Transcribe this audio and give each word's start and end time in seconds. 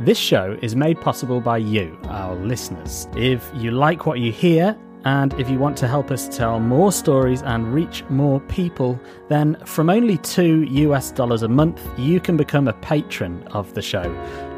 This 0.00 0.18
show 0.18 0.58
is 0.60 0.76
made 0.76 1.00
possible 1.00 1.40
by 1.40 1.56
you, 1.56 1.98
our 2.08 2.34
listeners. 2.34 3.08
If 3.16 3.50
you 3.54 3.70
like 3.70 4.04
what 4.04 4.18
you 4.18 4.30
hear, 4.30 4.76
and 5.06 5.32
if 5.40 5.48
you 5.48 5.58
want 5.58 5.78
to 5.78 5.88
help 5.88 6.10
us 6.10 6.28
tell 6.28 6.60
more 6.60 6.92
stories 6.92 7.40
and 7.40 7.72
reach 7.72 8.04
more 8.10 8.40
people, 8.40 9.00
then 9.30 9.56
from 9.64 9.88
only 9.88 10.18
two 10.18 10.64
US 10.64 11.10
dollars 11.12 11.42
a 11.44 11.48
month, 11.48 11.80
you 11.98 12.20
can 12.20 12.36
become 12.36 12.68
a 12.68 12.74
patron 12.74 13.42
of 13.52 13.72
the 13.72 13.80
show. 13.80 14.04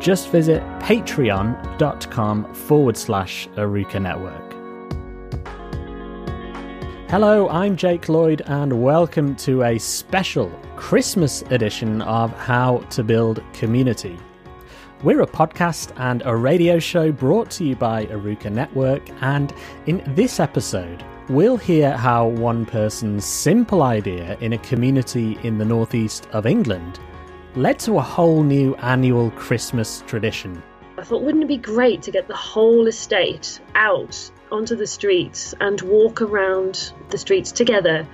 Just 0.01 0.31
visit 0.31 0.61
patreon.com 0.81 2.53
forward 2.53 2.97
slash 2.97 3.47
Arukah 3.51 4.03
Network. 4.03 4.53
Hello, 7.09 7.49
I'm 7.49 7.77
Jake 7.77 8.09
Lloyd, 8.09 8.43
and 8.47 8.83
welcome 8.83 9.37
to 9.37 9.63
a 9.63 9.79
special 9.79 10.51
Christmas 10.75 11.43
edition 11.43 12.03
of 12.03 12.37
How 12.37 12.79
to 12.91 13.05
Build 13.05 13.41
Community. 13.53 14.19
We're 15.05 15.23
a 15.23 15.29
podcast 15.29 15.93
and 15.97 16.25
a 16.25 16.35
radio 16.35 16.81
show 16.81 17.13
brought 17.13 17.53
to 17.53 17.65
you 17.65 17.77
by 17.77 18.07
Arukah 18.07 18.51
Network, 18.51 19.09
and 19.23 19.55
in 19.87 20.03
this 20.17 20.41
episode, 20.41 21.05
we'll 21.29 21.57
hear 21.57 21.97
how 21.97 22.27
one 22.27 22.67
person's 22.67 23.25
simple 23.25 23.85
idea 23.85 24.37
in 24.41 24.55
a 24.55 24.59
community 24.59 25.39
in 25.45 25.57
the 25.57 25.65
northeast 25.65 26.27
of 26.33 26.47
England 26.47 26.99
led 27.55 27.79
to 27.79 27.99
a 27.99 28.03
whole 28.03 28.43
new 28.43 28.75
annual 28.77 29.31
Christmas 29.31 30.03
tradition. 30.09 30.61
I 30.97 31.05
thought, 31.05 31.23
wouldn't 31.23 31.45
it 31.45 31.47
be 31.47 31.59
great 31.59 32.03
to 32.03 32.11
get 32.11 32.27
the 32.27 32.35
whole 32.35 32.89
estate 32.89 33.61
out 33.77 34.29
onto 34.51 34.75
the 34.75 34.89
streets 34.89 35.55
and 35.61 35.81
walk 35.83 36.21
around 36.21 36.93
the 37.11 37.19
streets 37.19 37.53
together, 37.53 38.05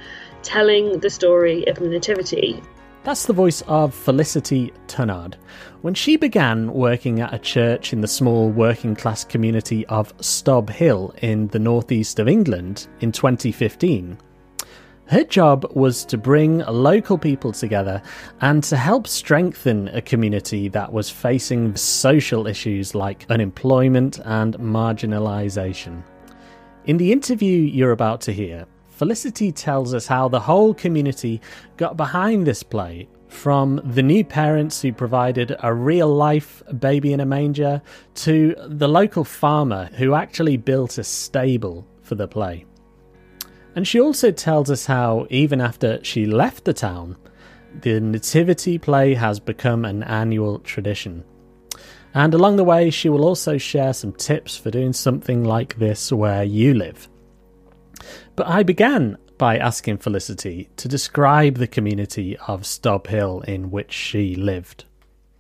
telling 0.43 1.01
the 1.01 1.09
story 1.09 1.67
of 1.67 1.77
the 1.77 1.89
Nativity? 1.89 2.63
That's 3.05 3.27
the 3.27 3.35
voice 3.35 3.61
of 3.67 3.95
Felicity 3.95 4.73
Tunnard. 4.87 5.35
When 5.83 5.93
she 5.93 6.17
began 6.17 6.73
working 6.73 7.21
at 7.21 7.35
a 7.35 7.39
church 7.39 7.93
in 7.93 8.01
the 8.01 8.09
small 8.09 8.49
working 8.49 8.97
class 8.97 9.25
community 9.25 9.85
of 9.89 10.15
Stob 10.23 10.71
Hill 10.71 11.15
in 11.21 11.49
the 11.49 11.59
northeast 11.59 12.19
of 12.19 12.29
England 12.29 12.89
in 13.01 13.13
2015, 13.13 14.17
her 15.09 15.23
job 15.23 15.71
was 15.75 16.07
to 16.07 16.17
bring 16.17 16.61
local 16.61 17.19
people 17.19 17.53
together 17.53 18.01
and 18.41 18.65
to 18.65 18.77
help 18.79 19.07
strengthen 19.07 19.89
a 19.89 20.01
community 20.01 20.69
that 20.69 20.91
was 20.91 21.11
facing 21.11 21.77
social 21.77 22.47
issues 22.47 22.95
like 22.95 23.27
unemployment 23.29 24.19
and 24.25 24.57
marginalisation. 24.57 26.03
In 26.87 26.97
the 26.97 27.13
interview 27.13 27.61
you're 27.61 27.93
about 27.93 28.23
to 28.23 28.33
hear, 28.33 28.65
Felicity 28.95 29.51
tells 29.51 29.93
us 29.93 30.07
how 30.07 30.29
the 30.29 30.39
whole 30.39 30.73
community 30.73 31.41
got 31.77 31.97
behind 31.97 32.47
this 32.47 32.63
play 32.63 33.09
from 33.27 33.81
the 33.85 34.03
new 34.03 34.25
parents 34.25 34.81
who 34.81 34.93
provided 34.93 35.57
a 35.65 35.75
real 35.75 36.09
life 36.09 36.63
baby 36.79 37.13
in 37.13 37.19
a 37.19 37.27
manger 37.27 37.83
to 38.15 38.55
the 38.69 38.87
local 38.87 39.25
farmer 39.25 39.87
who 39.97 40.15
actually 40.15 40.57
built 40.57 40.97
a 40.99 41.03
stable 41.03 41.85
for 42.03 42.15
the 42.15 42.29
play. 42.29 42.65
And 43.75 43.87
she 43.87 44.01
also 44.01 44.31
tells 44.31 44.71
us 44.71 44.87
how, 44.87 45.27
even 45.29 45.61
after 45.61 45.99
she 46.05 46.27
left 46.27 46.65
the 46.65 46.73
town, 46.73 47.17
the 47.81 48.01
Nativity 48.01 48.79
play 48.79 49.15
has 49.15 49.41
become 49.41 49.85
an 49.85 50.05
annual 50.05 50.61
tradition. 50.61 51.25
And 52.15 52.33
along 52.33 52.55
the 52.55 52.63
way, 52.63 52.91
she 52.91 53.09
will 53.09 53.25
also 53.25 53.59
share 53.59 53.93
some 53.93 54.13
tips 54.13 54.57
for 54.57 54.71
doing 54.71 54.93
something 54.93 55.43
like 55.43 55.77
this 55.79 56.13
where 56.13 56.45
you 56.45 56.75
live. 56.75 57.09
But 58.37 58.49
I 58.49 58.63
began 58.63 59.19
by 59.39 59.59
asking 59.59 59.99
Felicity 59.99 60.69
to 60.77 60.89
describe 60.89 61.57
the 61.57 61.67
community 61.67 62.37
of 62.47 62.67
Stob 62.67 63.07
Hill 63.09 63.41
in 63.43 63.71
which 63.71 63.93
she 63.93 64.35
lived. 64.35 64.85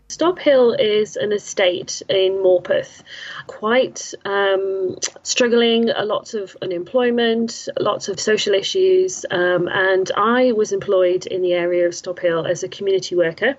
Stob 0.07 0.39
Hill 0.39 0.73
is 0.75 1.17
an 1.17 1.33
estate 1.33 2.03
in 2.11 2.35
Morpeth, 2.35 3.03
quite 3.47 4.13
um, 4.27 4.97
struggling, 5.23 5.87
lots 5.87 6.35
of 6.35 6.55
unemployment, 6.61 7.71
lots 7.81 8.09
of 8.09 8.21
social 8.21 8.53
issues. 8.53 9.25
Um, 9.31 9.67
and 9.67 10.11
I 10.15 10.53
was 10.53 10.73
employed 10.73 11.27
in 11.27 11.41
the 11.41 11.55
area 11.55 11.87
of 11.87 11.95
Stob 11.95 12.19
Hill 12.19 12.47
as 12.47 12.63
a 12.63 12.69
community 12.69 13.17
worker 13.17 13.57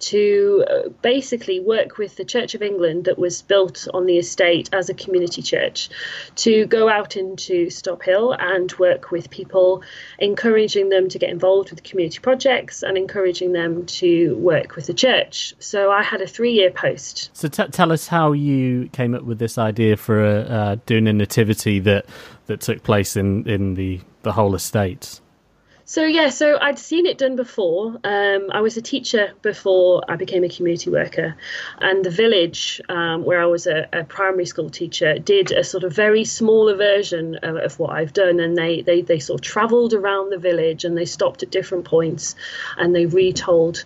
to 0.00 0.64
uh, 0.68 0.88
basically 1.02 1.60
work 1.60 1.98
with 1.98 2.16
the 2.16 2.24
Church 2.24 2.54
of 2.54 2.62
England 2.62 3.04
that 3.04 3.18
was 3.18 3.42
built 3.42 3.86
on 3.92 4.06
the 4.06 4.16
estate 4.16 4.70
as 4.72 4.88
a 4.88 4.94
community 4.94 5.42
church 5.42 5.90
to 6.36 6.64
go 6.66 6.88
out 6.88 7.16
into 7.16 7.68
Stob 7.68 8.02
Hill 8.02 8.32
and 8.32 8.72
work 8.78 9.10
with 9.10 9.28
people, 9.28 9.82
encouraging 10.18 10.88
them 10.88 11.10
to 11.10 11.18
get 11.18 11.28
involved 11.28 11.70
with 11.70 11.82
community 11.82 12.18
projects 12.18 12.82
and 12.82 12.96
encouraging 12.96 13.52
them 13.52 13.84
to 13.86 14.34
work 14.36 14.74
with 14.74 14.86
the 14.86 14.94
church. 14.94 15.54
So 15.58 15.81
I 15.90 16.02
had 16.02 16.20
a 16.20 16.26
three 16.26 16.52
year 16.52 16.70
post. 16.70 17.30
So 17.32 17.48
t- 17.48 17.66
tell 17.68 17.92
us 17.92 18.08
how 18.08 18.32
you 18.32 18.88
came 18.92 19.14
up 19.14 19.24
with 19.24 19.38
this 19.38 19.58
idea 19.58 19.96
for 19.96 20.24
uh, 20.24 20.76
doing 20.86 21.08
a 21.08 21.12
nativity 21.12 21.78
that 21.80 22.06
that 22.46 22.60
took 22.60 22.82
place 22.82 23.16
in 23.16 23.48
in 23.48 23.74
the 23.74 24.00
the 24.22 24.32
whole 24.32 24.54
estate. 24.54 25.20
So 25.84 26.04
yeah, 26.04 26.30
so 26.30 26.58
I'd 26.58 26.78
seen 26.78 27.04
it 27.04 27.18
done 27.18 27.36
before. 27.36 27.98
Um, 28.02 28.48
I 28.50 28.62
was 28.62 28.78
a 28.78 28.80
teacher 28.82 29.32
before 29.42 30.02
I 30.08 30.16
became 30.16 30.42
a 30.42 30.48
community 30.48 30.90
worker, 30.90 31.36
and 31.80 32.02
the 32.02 32.10
village 32.10 32.80
um, 32.88 33.24
where 33.24 33.42
I 33.42 33.46
was 33.46 33.66
a, 33.66 33.88
a, 33.92 34.04
primary 34.04 34.46
school 34.46 34.70
teacher 34.70 35.18
did 35.18 35.52
a 35.52 35.62
sort 35.62 35.84
of 35.84 35.92
very 35.92 36.24
smaller 36.24 36.76
version 36.76 37.34
of, 37.42 37.56
of 37.56 37.78
what 37.78 37.90
I've 37.90 38.14
done, 38.14 38.40
and 38.40 38.56
they, 38.56 38.80
they 38.80 39.02
they 39.02 39.18
sort 39.18 39.40
of 39.40 39.44
travelled 39.44 39.92
around 39.92 40.30
the 40.30 40.38
village 40.38 40.86
and 40.86 40.96
they 40.96 41.04
stopped 41.04 41.42
at 41.42 41.50
different 41.50 41.84
points, 41.84 42.36
and 42.78 42.94
they 42.94 43.04
retold 43.04 43.84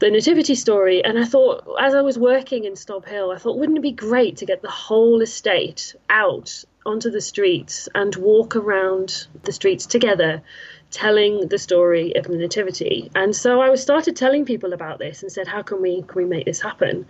the 0.00 0.10
nativity 0.10 0.54
story 0.54 1.04
and 1.04 1.18
i 1.18 1.24
thought 1.24 1.62
as 1.78 1.94
i 1.94 2.00
was 2.00 2.18
working 2.18 2.64
in 2.64 2.74
stob 2.74 3.06
hill 3.06 3.30
i 3.30 3.36
thought 3.36 3.58
wouldn't 3.58 3.78
it 3.78 3.82
be 3.82 3.92
great 3.92 4.38
to 4.38 4.46
get 4.46 4.62
the 4.62 4.70
whole 4.70 5.20
estate 5.20 5.94
out 6.08 6.64
onto 6.86 7.10
the 7.10 7.20
streets 7.20 7.88
and 7.94 8.16
walk 8.16 8.56
around 8.56 9.26
the 9.42 9.52
streets 9.52 9.84
together 9.86 10.42
telling 10.90 11.46
the 11.48 11.58
story 11.58 12.16
of 12.16 12.24
the 12.24 12.36
nativity? 12.36 13.10
And 13.14 13.36
so 13.36 13.60
i 13.60 13.68
was 13.68 13.82
started 13.82 14.16
telling 14.16 14.44
people 14.44 14.72
about 14.72 14.98
this 14.98 15.22
and 15.22 15.30
said 15.30 15.46
how 15.46 15.62
can 15.62 15.82
we 15.82 16.02
can 16.02 16.16
we 16.16 16.24
make 16.24 16.46
this 16.46 16.60
happen? 16.60 17.06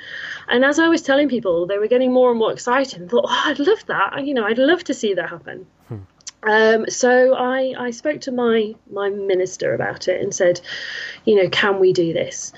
And 0.49 0.65
as 0.65 0.79
i 0.79 0.89
was 0.89 1.03
telling 1.03 1.29
people 1.29 1.67
they 1.67 1.79
were 1.79 1.87
getting 1.87 2.12
more 2.12 2.31
and 2.31 2.39
more 2.39 2.53
excited 2.53 3.00
and 3.00 3.11
thought 3.11 3.27
oh 3.29 3.43
i'd 3.47 3.61
love 3.61 3.87
that. 3.87 4.27
You 4.27 4.34
know 4.34 4.45
i'd 4.45 4.59
love 4.59 4.83
to 4.84 4.95
see 4.95 5.15
that 5.15 5.31
happen. 5.31 5.67
Hmm. 5.89 5.99
Um, 6.43 6.87
so 6.89 7.34
I, 7.34 7.75
I 7.78 7.91
spoke 7.91 8.23
to 8.23 8.33
my 8.33 8.75
my 8.91 9.11
minister 9.11 9.75
about 9.75 10.09
it 10.09 10.23
and 10.23 10.34
said, 10.34 10.61
you 11.25 11.37
know, 11.37 11.49
can 11.51 11.78
we 11.78 11.93
do 11.93 12.12
this? 12.12 12.53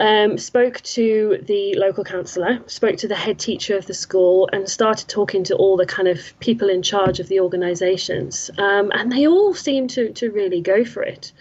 Um, 0.00 0.38
spoke 0.38 0.80
to 0.82 1.38
the 1.42 1.74
local 1.76 2.04
councillor, 2.04 2.60
spoke 2.66 2.96
to 2.98 3.08
the 3.08 3.14
head 3.14 3.38
teacher 3.38 3.76
of 3.76 3.86
the 3.86 3.94
school, 3.94 4.48
and 4.52 4.68
started 4.68 5.08
talking 5.08 5.44
to 5.44 5.56
all 5.56 5.76
the 5.76 5.86
kind 5.86 6.08
of 6.08 6.38
people 6.40 6.68
in 6.68 6.82
charge 6.82 7.20
of 7.20 7.28
the 7.28 7.40
organisations. 7.40 8.50
Um, 8.58 8.90
and 8.92 9.12
they 9.12 9.26
all 9.26 9.54
seemed 9.54 9.90
to, 9.90 10.12
to 10.12 10.30
really 10.30 10.60
go 10.60 10.84
for 10.84 11.02
it. 11.02 11.32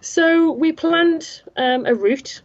So 0.00 0.52
we 0.52 0.72
planned 0.72 1.42
um, 1.56 1.84
a 1.84 1.94
route. 1.94 2.42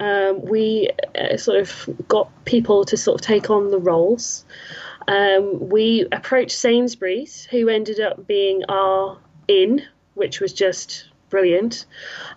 Um, 0.00 0.42
we 0.42 0.90
uh, 1.14 1.36
sort 1.36 1.60
of 1.60 2.08
got 2.08 2.30
people 2.44 2.84
to 2.86 2.96
sort 2.96 3.20
of 3.20 3.26
take 3.26 3.50
on 3.50 3.70
the 3.70 3.78
roles. 3.78 4.44
Um, 5.08 5.68
we 5.68 6.06
approached 6.12 6.52
Sainsbury's, 6.52 7.44
who 7.44 7.68
ended 7.68 8.00
up 8.00 8.26
being 8.26 8.62
our 8.68 9.18
inn, 9.48 9.82
which 10.14 10.40
was 10.40 10.52
just 10.52 11.08
brilliant. 11.32 11.86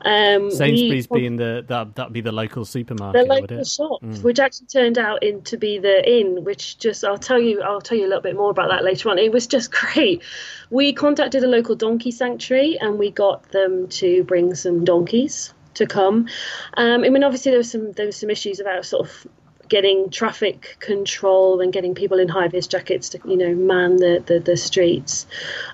Um, 0.04 0.50
Sainsbury's 0.50 1.10
we, 1.10 1.20
being 1.20 1.36
the 1.36 1.64
that 1.68 1.96
that'd 1.96 2.14
be 2.14 2.22
the 2.22 2.32
local 2.32 2.66
supermarket, 2.66 3.28
the 3.28 3.34
local 3.34 3.64
shop, 3.64 4.02
mm. 4.02 4.24
which 4.24 4.40
actually 4.40 4.68
turned 4.68 4.98
out 4.98 5.22
in 5.22 5.42
to 5.44 5.58
be 5.58 5.78
the 5.78 6.10
inn. 6.10 6.44
Which 6.44 6.80
just 6.80 7.04
I'll 7.04 7.18
tell 7.18 7.40
you 7.40 7.62
I'll 7.62 7.82
tell 7.82 7.98
you 7.98 8.06
a 8.06 8.10
little 8.10 8.24
bit 8.24 8.36
more 8.36 8.50
about 8.50 8.70
that 8.70 8.84
later 8.84 9.10
on. 9.10 9.20
It 9.20 9.32
was 9.32 9.46
just 9.46 9.72
great. 9.80 10.24
We 10.72 10.94
contacted 10.94 11.44
a 11.44 11.48
local 11.48 11.76
donkey 11.76 12.12
sanctuary 12.12 12.80
and 12.80 12.98
we 12.98 13.12
got 13.12 13.52
them 13.52 13.90
to 13.90 14.24
bring 14.24 14.56
some 14.56 14.84
donkeys 14.84 15.54
to 15.76 15.86
come. 15.86 16.28
Um, 16.76 17.04
I 17.04 17.10
mean, 17.10 17.24
obviously 17.24 17.52
there 17.52 17.60
was 17.60 17.70
some 17.70 17.92
there 17.92 18.08
was 18.08 18.16
some 18.16 18.30
issues 18.30 18.60
about 18.60 18.86
sort 18.86 19.08
of 19.08 19.28
getting 19.70 20.10
traffic 20.10 20.78
control 20.80 21.62
and 21.62 21.74
getting 21.74 21.96
people 21.96 22.20
in 22.20 22.28
high 22.28 22.48
vis 22.48 22.68
jackets 22.68 23.10
to 23.10 23.20
you 23.26 23.38
know 23.38 23.54
man 23.56 23.98
the 23.98 24.24
the, 24.26 24.40
the 24.40 24.58
streets. 24.58 25.26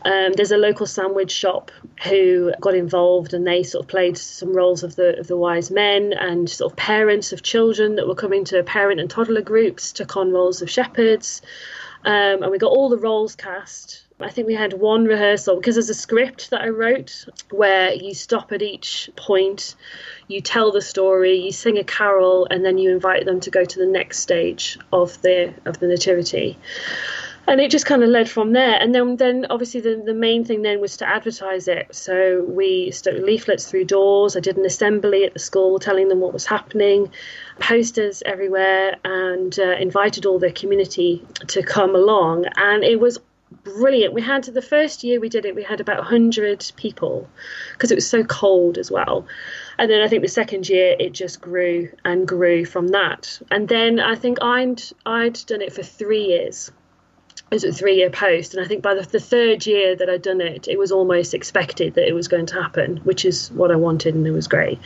Um, 0.03 0.33
there's 0.33 0.51
a 0.51 0.57
local 0.57 0.85
sandwich 0.85 1.31
shop 1.31 1.71
who 2.03 2.53
got 2.59 2.75
involved 2.75 3.33
and 3.33 3.45
they 3.45 3.63
sort 3.63 3.85
of 3.85 3.89
played 3.89 4.17
some 4.17 4.53
roles 4.53 4.83
of 4.83 4.95
the 4.95 5.19
of 5.19 5.27
the 5.27 5.37
wise 5.37 5.71
men 5.71 6.13
and 6.13 6.49
sort 6.49 6.71
of 6.71 6.77
parents 6.77 7.31
of 7.31 7.43
children 7.43 7.95
that 7.95 8.07
were 8.07 8.15
coming 8.15 8.45
to 8.45 8.63
parent 8.63 8.99
and 8.99 9.09
toddler 9.09 9.41
groups 9.41 9.91
took 9.91 10.17
on 10.17 10.31
roles 10.31 10.61
of 10.61 10.69
shepherds. 10.69 11.41
Um, 12.03 12.41
and 12.41 12.51
we 12.51 12.57
got 12.57 12.71
all 12.71 12.89
the 12.89 12.97
roles 12.97 13.35
cast 13.35 14.05
I 14.23 14.29
think 14.29 14.47
we 14.47 14.53
had 14.53 14.73
one 14.73 15.05
rehearsal 15.05 15.55
because 15.55 15.75
there's 15.75 15.89
a 15.89 15.93
script 15.93 16.49
that 16.51 16.61
I 16.61 16.69
wrote 16.69 17.25
where 17.51 17.93
you 17.93 18.13
stop 18.13 18.51
at 18.51 18.61
each 18.61 19.09
point, 19.15 19.75
you 20.27 20.41
tell 20.41 20.71
the 20.71 20.81
story, 20.81 21.37
you 21.37 21.51
sing 21.51 21.77
a 21.77 21.83
carol, 21.83 22.47
and 22.49 22.63
then 22.63 22.77
you 22.77 22.91
invite 22.91 23.25
them 23.25 23.39
to 23.41 23.49
go 23.49 23.65
to 23.65 23.79
the 23.79 23.85
next 23.85 24.19
stage 24.19 24.77
of 24.91 25.21
the 25.21 25.53
of 25.65 25.79
the 25.79 25.87
nativity. 25.87 26.57
And 27.47 27.59
it 27.59 27.71
just 27.71 27.87
kind 27.87 28.03
of 28.03 28.09
led 28.09 28.29
from 28.29 28.53
there. 28.53 28.77
And 28.79 28.93
then, 28.93 29.15
then 29.17 29.47
obviously, 29.49 29.81
the, 29.81 30.01
the 30.05 30.13
main 30.13 30.45
thing 30.45 30.61
then 30.61 30.79
was 30.79 30.97
to 30.97 31.09
advertise 31.09 31.67
it. 31.67 31.93
So 31.93 32.45
we 32.47 32.91
stuck 32.91 33.15
leaflets 33.15 33.69
through 33.69 33.85
doors. 33.85 34.37
I 34.37 34.41
did 34.41 34.57
an 34.57 34.65
assembly 34.65 35.25
at 35.25 35.33
the 35.33 35.39
school 35.39 35.79
telling 35.79 36.07
them 36.07 36.19
what 36.19 36.33
was 36.33 36.45
happening 36.45 37.11
posters 37.59 38.21
everywhere 38.25 38.95
and 39.03 39.57
uh, 39.59 39.71
invited 39.71 40.27
all 40.27 40.37
the 40.37 40.51
community 40.51 41.25
to 41.47 41.63
come 41.63 41.95
along. 41.95 42.45
And 42.57 42.83
it 42.83 42.99
was 42.99 43.17
brilliant. 43.63 44.13
We 44.13 44.21
had 44.21 44.43
the 44.43 44.61
first 44.61 45.03
year 45.03 45.19
we 45.19 45.29
did 45.29 45.45
it, 45.45 45.55
we 45.55 45.63
had 45.63 45.79
about 45.79 45.97
100 45.97 46.71
people 46.75 47.29
because 47.73 47.91
it 47.91 47.95
was 47.95 48.09
so 48.09 48.23
cold 48.23 48.77
as 48.77 48.91
well. 48.91 49.27
And 49.77 49.89
then 49.89 50.01
I 50.01 50.07
think 50.07 50.21
the 50.21 50.29
second 50.29 50.67
year 50.69 50.95
it 50.99 51.11
just 51.13 51.41
grew 51.41 51.89
and 52.03 52.27
grew 52.27 52.65
from 52.65 52.89
that. 52.89 53.41
And 53.49 53.67
then 53.67 53.99
I 53.99 54.15
think 54.15 54.39
I'd 54.41 54.81
I'd 55.05 55.39
done 55.45 55.61
it 55.61 55.73
for 55.73 55.83
three 55.83 56.25
years. 56.25 56.71
It 57.49 57.55
was 57.55 57.63
a 57.65 57.73
three 57.73 57.95
year 57.95 58.09
post, 58.09 58.53
and 58.53 58.63
I 58.63 58.67
think 58.67 58.81
by 58.81 58.93
the, 58.93 59.01
the 59.01 59.19
third 59.19 59.65
year 59.65 59.93
that 59.93 60.09
I'd 60.09 60.21
done 60.21 60.39
it, 60.39 60.69
it 60.69 60.79
was 60.79 60.91
almost 60.91 61.33
expected 61.33 61.95
that 61.95 62.07
it 62.07 62.13
was 62.13 62.29
going 62.29 62.45
to 62.45 62.55
happen, 62.55 62.97
which 63.03 63.25
is 63.25 63.51
what 63.51 63.71
I 63.71 63.75
wanted, 63.75 64.15
and 64.15 64.25
it 64.25 64.31
was 64.31 64.47
great. 64.47 64.79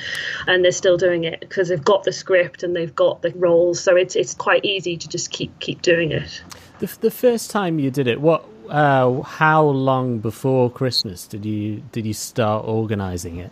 And 0.48 0.64
they're 0.64 0.72
still 0.72 0.98
doing 0.98 1.26
it 1.26 1.42
because 1.42 1.70
they've 1.70 1.84
got 1.84 2.06
the 2.06 2.12
script 2.12 2.64
and 2.64 2.76
they've 2.76 2.96
got 2.96 3.22
the 3.22 3.32
roles, 3.36 3.80
so 3.80 3.96
it's 3.96 4.16
it's 4.16 4.34
quite 4.34 4.66
easy 4.66 4.98
to 4.98 5.08
just 5.08 5.30
keep 5.30 5.60
keep 5.60 5.84
doing 5.84 6.12
it. 6.12 6.42
The, 6.80 6.98
the 7.02 7.12
first 7.12 7.52
time 7.52 7.80
you 7.80 7.92
did 7.92 8.08
it, 8.08 8.20
what 8.20 8.46
uh, 8.70 9.22
how 9.22 9.64
long 9.64 10.20
before 10.20 10.70
Christmas 10.70 11.28
did 11.28 11.46
you 11.46 11.84
did 11.92 12.06
you 12.06 12.14
start 12.14 12.66
organising 12.66 13.38
it? 13.38 13.52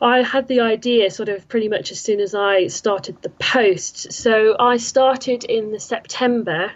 I 0.00 0.22
had 0.22 0.48
the 0.48 0.60
idea 0.60 1.10
sort 1.10 1.28
of 1.28 1.46
pretty 1.48 1.68
much 1.68 1.92
as 1.92 2.00
soon 2.00 2.20
as 2.20 2.34
I 2.34 2.68
started 2.68 3.20
the 3.22 3.30
post. 3.30 4.12
So 4.12 4.56
I 4.58 4.78
started 4.78 5.44
in 5.44 5.72
the 5.72 5.80
September 5.80 6.72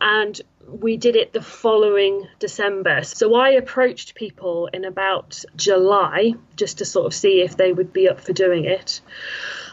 and 0.00 0.40
we 0.68 0.96
did 0.96 1.16
it 1.16 1.32
the 1.32 1.42
following 1.42 2.28
December. 2.38 3.02
So 3.02 3.34
I 3.34 3.50
approached 3.50 4.14
people 4.14 4.68
in 4.68 4.84
about 4.84 5.44
July 5.56 6.34
just 6.56 6.78
to 6.78 6.84
sort 6.84 7.06
of 7.06 7.14
see 7.14 7.42
if 7.42 7.56
they 7.56 7.72
would 7.72 7.92
be 7.92 8.08
up 8.08 8.20
for 8.20 8.32
doing 8.32 8.64
it. 8.64 9.00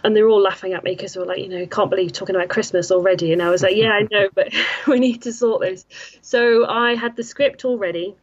And 0.04 0.16
they're 0.16 0.28
all 0.28 0.42
laughing 0.42 0.74
at 0.74 0.84
me 0.84 0.92
because 0.92 1.14
they 1.14 1.20
were 1.20 1.26
like, 1.26 1.40
you 1.40 1.50
know, 1.50 1.66
can't 1.66 1.90
believe 1.90 2.12
talking 2.12 2.36
about 2.36 2.50
Christmas 2.50 2.92
already. 2.92 3.34
And 3.34 3.42
I 3.42 3.50
was 3.50 3.62
like, 3.62 3.76
yeah, 3.76 3.92
I 3.92 4.08
know, 4.12 4.30
but 4.34 4.54
we 4.88 5.00
need 5.00 5.24
to 5.24 5.34
sort 5.34 5.62
this. 5.62 5.86
So 6.22 6.66
I 6.68 6.96
had 6.96 7.16
the 7.16 7.24
script 7.24 7.66
already. 7.66 8.16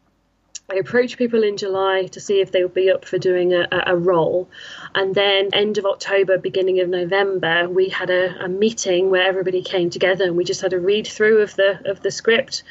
I 0.68 0.76
approached 0.76 1.16
people 1.16 1.44
in 1.44 1.56
July 1.56 2.06
to 2.08 2.20
see 2.20 2.40
if 2.40 2.50
they 2.50 2.64
would 2.64 2.74
be 2.74 2.90
up 2.90 3.04
for 3.04 3.18
doing 3.18 3.54
a, 3.54 3.68
a 3.70 3.96
role. 3.96 4.48
And 4.96 5.14
then, 5.14 5.50
end 5.52 5.78
of 5.78 5.86
October, 5.86 6.38
beginning 6.38 6.80
of 6.80 6.88
November, 6.88 7.68
we 7.68 7.88
had 7.88 8.10
a, 8.10 8.44
a 8.44 8.48
meeting 8.48 9.10
where 9.10 9.22
everybody 9.22 9.62
came 9.62 9.90
together 9.90 10.24
and 10.24 10.36
we 10.36 10.42
just 10.42 10.62
had 10.62 10.72
a 10.72 10.80
read 10.80 11.06
through 11.06 11.42
of 11.42 11.54
the 11.54 11.88
of 11.88 12.02
the 12.02 12.10
script 12.10 12.64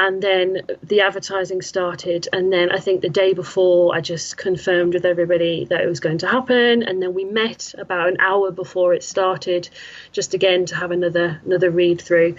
and 0.00 0.22
then 0.22 0.62
the 0.82 1.02
advertising 1.02 1.60
started 1.60 2.26
and 2.32 2.50
then 2.50 2.72
i 2.72 2.78
think 2.78 3.02
the 3.02 3.08
day 3.08 3.34
before 3.34 3.94
i 3.94 4.00
just 4.00 4.36
confirmed 4.38 4.94
with 4.94 5.04
everybody 5.04 5.66
that 5.66 5.82
it 5.82 5.86
was 5.86 6.00
going 6.00 6.16
to 6.16 6.26
happen 6.26 6.82
and 6.82 7.02
then 7.02 7.12
we 7.12 7.24
met 7.24 7.74
about 7.76 8.08
an 8.08 8.16
hour 8.18 8.50
before 8.50 8.94
it 8.94 9.04
started 9.04 9.68
just 10.10 10.32
again 10.32 10.64
to 10.64 10.74
have 10.74 10.90
another 10.90 11.40
another 11.44 11.70
read 11.70 12.00
through 12.00 12.34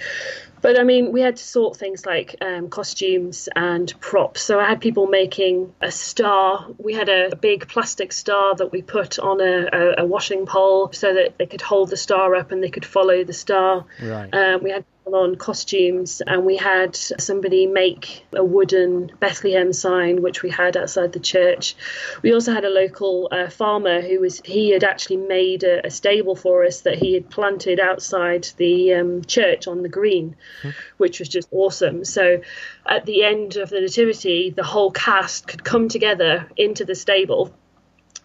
but 0.62 0.80
I 0.80 0.84
mean, 0.84 1.12
we 1.12 1.22
had 1.22 1.38
to 1.38 1.44
sort 1.44 1.76
things 1.76 2.06
like 2.06 2.36
um, 2.42 2.70
costumes 2.70 3.50
and 3.56 3.92
props. 4.00 4.42
So 4.42 4.60
I 4.60 4.68
had 4.70 4.80
people 4.80 5.08
making 5.08 5.74
a 5.82 5.92
star. 5.92 6.68
We 6.78 6.94
had 6.94 7.10
a, 7.10 7.32
a 7.32 7.36
big 7.36 7.68
plastic 7.68 8.14
star 8.14 8.56
that 8.56 8.72
we 8.72 8.84
put 8.84 9.18
on 9.18 9.42
a, 9.42 9.68
a, 9.74 10.04
a, 10.04 10.06
washing 10.06 10.46
pole 10.46 10.92
so 10.94 11.16
that 11.16 11.40
they 11.40 11.48
could 11.48 11.62
hold 11.62 11.90
the 11.90 11.98
star 11.98 12.36
up 12.36 12.52
and 12.52 12.64
they 12.64 12.70
could 12.70 12.86
follow 12.86 13.24
the 13.24 13.34
star. 13.34 13.86
Right. 14.02 14.32
Um, 14.34 14.64
we 14.64 14.70
had 14.70 14.86
on 15.06 15.36
costumes 15.36 16.22
and 16.26 16.46
we 16.46 16.56
had 16.58 16.96
somebody 16.96 17.66
make 17.66 18.24
a 18.34 18.44
wooden 18.44 19.12
Bethlehem 19.20 19.74
sign 19.74 20.22
which 20.22 20.44
we 20.44 20.50
had 20.50 20.78
outside 20.78 21.12
the 21.12 21.20
church. 21.20 21.76
We 22.22 22.34
also 22.34 22.54
had 22.54 22.66
a 22.66 22.70
local 22.70 23.28
uh, 23.32 23.50
farmer 23.50 24.02
who 24.02 24.20
was 24.20 24.42
he 24.46 24.70
had 24.70 24.84
actually 24.84 25.18
made 25.18 25.64
a, 25.64 25.86
a, 25.88 25.90
stable 25.90 26.36
for 26.36 26.64
us 26.66 26.82
that 26.82 26.98
he 26.98 27.14
had 27.14 27.30
planted 27.30 27.80
outside 27.80 28.48
the 28.58 28.94
um, 28.94 29.24
church 29.26 29.68
on 29.68 29.82
the 29.82 29.90
green, 29.90 30.36
mm-hmm. 30.62 30.70
which 30.98 31.20
was 31.20 31.30
just 31.30 31.48
awesome. 31.52 32.06
So 32.06 32.42
at 32.86 33.06
the 33.06 33.24
end 33.24 33.58
of 33.58 33.70
the 33.70 33.82
nativity, 33.82 34.52
the 34.52 34.64
whole 34.64 34.92
cast 34.92 35.48
could 35.48 35.64
come 35.64 35.90
together 35.90 36.48
into 36.56 36.86
the 36.86 36.96
stable 36.96 37.54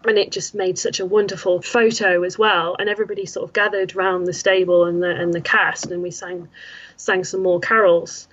and 0.06 0.18
it 0.18 0.30
just 0.30 0.54
made 0.54 0.78
such 0.78 1.00
a 1.00 1.06
wonderful 1.06 1.60
photo 1.62 2.22
as 2.22 2.38
well. 2.38 2.76
And 2.78 2.88
everybody 2.88 3.26
sort 3.26 3.44
of 3.44 3.52
gathered 3.52 3.94
round 3.94 4.26
the 4.26 4.32
stable 4.32 4.84
and 4.84 5.02
the 5.02 5.10
and 5.10 5.32
the 5.32 5.40
cast, 5.40 5.86
and 5.86 6.02
we 6.02 6.10
sang 6.10 6.48
sang 6.96 7.24
some 7.24 7.42
more 7.42 7.60
carols. 7.60 8.28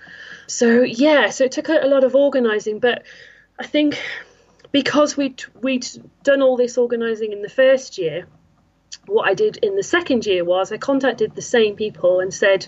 So 0.47 0.81
yeah, 0.81 1.29
so 1.29 1.45
it 1.45 1.51
took 1.51 1.69
a, 1.69 1.79
a 1.83 1.87
lot 1.87 2.03
of 2.03 2.15
organising, 2.15 2.79
but 2.79 3.03
I 3.59 3.65
think 3.65 4.01
because 4.71 5.15
we'd 5.17 5.43
we'd 5.61 5.87
done 6.23 6.41
all 6.41 6.57
this 6.57 6.77
organising 6.77 7.31
in 7.31 7.41
the 7.41 7.49
first 7.49 7.97
year, 7.97 8.27
what 9.05 9.29
I 9.29 9.33
did 9.33 9.57
in 9.57 9.75
the 9.75 9.83
second 9.83 10.25
year 10.25 10.43
was 10.43 10.71
I 10.71 10.77
contacted 10.77 11.35
the 11.35 11.41
same 11.41 11.75
people 11.75 12.19
and 12.19 12.33
said, 12.33 12.67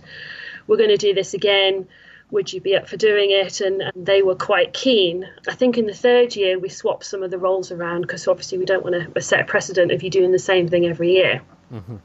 "We're 0.67 0.77
going 0.77 0.89
to 0.89 0.97
do 0.97 1.13
this 1.13 1.33
again." 1.33 1.87
Would 2.31 2.51
you 2.51 2.61
be 2.61 2.75
up 2.75 2.87
for 2.87 2.97
doing 2.97 3.31
it? 3.31 3.61
And, 3.61 3.81
and, 3.81 4.05
they 4.05 4.21
were 4.21 4.35
quite 4.35 4.73
keen. 4.73 5.27
I 5.47 5.55
think 5.55 5.77
in 5.77 5.85
the 5.85 5.93
third 5.93 6.35
year 6.35 6.59
we 6.59 6.69
swapped 6.69 7.05
some 7.05 7.23
of 7.23 7.31
the 7.31 7.37
roles 7.37 7.71
around 7.71 8.01
because 8.01 8.27
obviously 8.27 8.57
we 8.57 8.65
don't 8.65 8.83
want 8.83 9.13
to 9.13 9.21
set 9.21 9.41
a 9.41 9.45
precedent 9.45 9.91
of 9.91 10.03
you 10.03 10.09
doing 10.09 10.31
the 10.31 10.39
same 10.39 10.67
thing 10.67 10.85
every 10.85 11.13
year. 11.13 11.41
Mm-hmm. 11.73 11.97